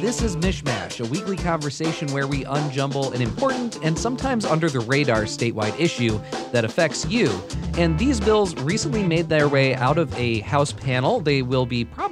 [0.00, 4.80] This is MichMash, a weekly conversation where we unjumble an important and sometimes under the
[4.80, 6.20] radar statewide issue
[6.52, 7.30] that affects you.
[7.78, 11.20] And these bills recently made their way out of a House panel.
[11.20, 12.05] They will be probably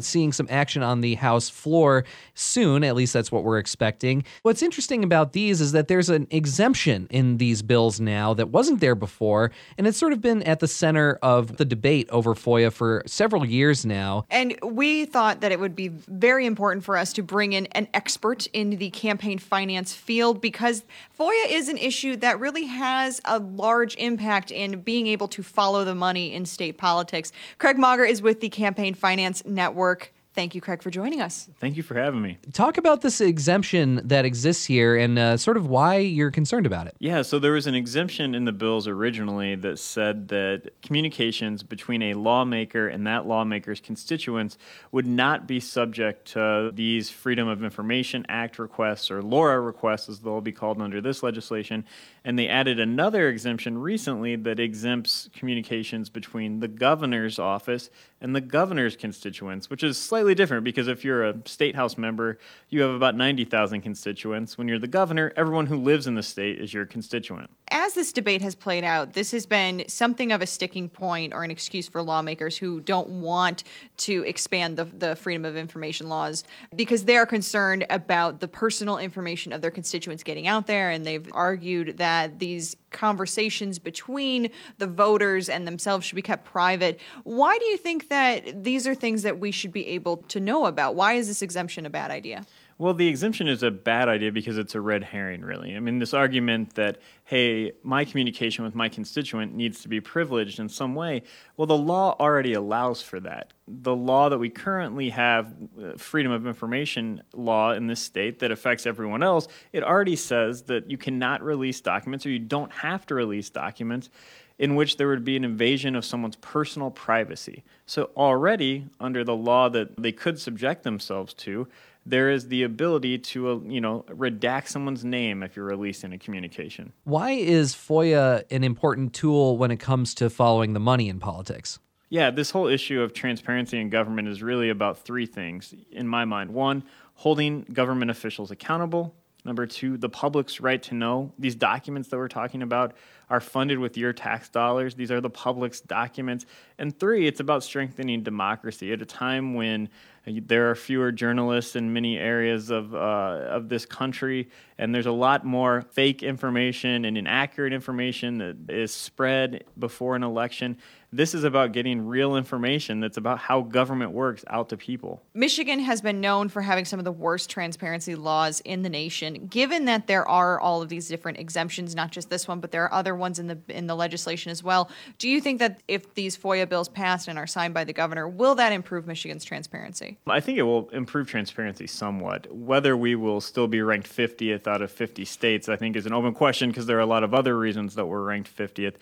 [0.00, 2.04] seeing some action on the House floor
[2.34, 4.24] soon, at least that's what we're expecting.
[4.42, 8.80] What's interesting about these is that there's an exemption in these bills now that wasn't
[8.80, 12.72] there before, and it's sort of been at the center of the debate over FOIA
[12.72, 14.24] for several years now.
[14.30, 17.88] And we thought that it would be very important for us to bring in an
[17.94, 20.84] expert in the campaign finance field because
[21.18, 25.84] FOIA is an issue that really has a large impact in being able to follow
[25.84, 27.32] the money in state politics.
[27.58, 30.12] Craig Mauger is with the Campaign Finance Network.
[30.38, 31.48] Thank you, Craig, for joining us.
[31.58, 32.38] Thank you for having me.
[32.52, 36.86] Talk about this exemption that exists here and uh, sort of why you're concerned about
[36.86, 36.94] it.
[37.00, 42.02] Yeah, so there was an exemption in the bills originally that said that communications between
[42.02, 44.56] a lawmaker and that lawmaker's constituents
[44.92, 50.20] would not be subject to these Freedom of Information Act requests or LORA requests, as
[50.20, 51.84] they'll be called under this legislation.
[52.24, 58.40] And they added another exemption recently that exempts communications between the governor's office and the
[58.40, 62.90] governor's constituents, which is slightly different because if you're a state house member, you have
[62.90, 64.56] about 90,000 constituents.
[64.58, 67.50] When you're the governor, everyone who lives in the state is your constituent.
[67.70, 71.44] As this debate has played out, this has been something of a sticking point or
[71.44, 73.64] an excuse for lawmakers who don't want
[73.98, 78.96] to expand the, the freedom of information laws because they are concerned about the personal
[78.96, 80.90] information of their constituents getting out there.
[80.90, 86.98] And they've argued that these conversations between the voters and themselves should be kept private.
[87.24, 90.66] Why do you think that these are things that we should be able to know
[90.66, 90.94] about?
[90.94, 92.46] Why is this exemption a bad idea?
[92.80, 95.74] Well, the exemption is a bad idea because it's a red herring, really.
[95.74, 100.60] I mean, this argument that, hey, my communication with my constituent needs to be privileged
[100.60, 101.24] in some way,
[101.56, 103.52] well, the law already allows for that.
[103.66, 108.52] The law that we currently have, uh, Freedom of Information law in this state that
[108.52, 113.04] affects everyone else, it already says that you cannot release documents or you don't have
[113.06, 114.08] to release documents
[114.56, 117.64] in which there would be an invasion of someone's personal privacy.
[117.86, 121.68] So, already, under the law that they could subject themselves to,
[122.08, 126.18] there is the ability to, uh, you know, redact someone's name if you're releasing a
[126.18, 126.92] communication.
[127.04, 131.78] Why is FOIA an important tool when it comes to following the money in politics?
[132.08, 136.24] Yeah, this whole issue of transparency in government is really about three things in my
[136.24, 136.52] mind.
[136.52, 139.14] One, holding government officials accountable.
[139.44, 141.32] Number two, the public's right to know.
[141.38, 142.94] These documents that we're talking about
[143.30, 144.94] are funded with your tax dollars.
[144.94, 146.44] These are the public's documents.
[146.78, 149.88] And three, it's about strengthening democracy at a time when
[150.26, 155.12] there are fewer journalists in many areas of, uh, of this country, and there's a
[155.12, 160.76] lot more fake information and inaccurate information that is spread before an election.
[161.10, 165.22] This is about getting real information that's about how government works out to people.
[165.32, 169.46] Michigan has been known for having some of the worst transparency laws in the nation.
[169.46, 172.84] Given that there are all of these different exemptions, not just this one, but there
[172.84, 176.12] are other ones in the in the legislation as well, do you think that if
[176.12, 180.18] these FOIA bills pass and are signed by the governor, will that improve Michigan's transparency?
[180.26, 182.54] I think it will improve transparency somewhat.
[182.54, 186.12] Whether we will still be ranked 50th out of 50 states, I think is an
[186.12, 188.96] open question because there are a lot of other reasons that we're ranked 50th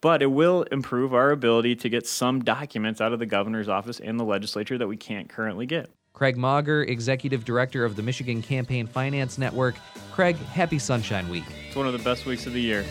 [0.00, 4.00] but it will improve our ability to get some documents out of the governor's office
[4.00, 5.90] and the legislature that we can't currently get.
[6.12, 9.76] Craig Mauger, Executive Director of the Michigan Campaign Finance Network.
[10.12, 11.44] Craig, happy Sunshine Week.
[11.68, 12.84] It's one of the best weeks of the year.